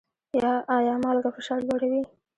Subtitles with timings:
[0.75, 2.01] ایا مالګه فشار لوړوي؟